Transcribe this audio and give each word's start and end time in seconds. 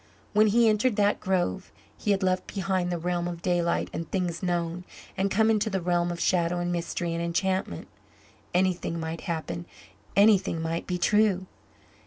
When 0.33 0.47
he 0.47 0.67
entered 0.67 0.95
that 0.95 1.19
grove, 1.19 1.71
he 1.95 2.09
had 2.09 2.23
left 2.23 2.51
behind 2.55 2.91
the 2.91 2.97
realm 2.97 3.27
of 3.27 3.43
daylight 3.43 3.87
and 3.93 4.09
things 4.09 4.41
known 4.41 4.83
and 5.15 5.29
come 5.29 5.51
into 5.51 5.69
the 5.69 5.79
realm 5.79 6.11
of 6.11 6.19
shadow 6.19 6.57
and 6.57 6.71
mystery 6.71 7.13
and 7.13 7.21
enchantment. 7.23 7.87
Anything 8.51 8.99
might 8.99 9.21
happen 9.21 9.67
anything 10.17 10.59
might 10.59 10.87
be 10.87 10.97
true. 10.97 11.45